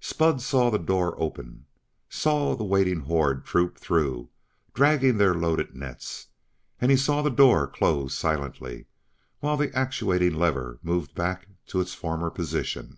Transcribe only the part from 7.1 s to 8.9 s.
the door close silently,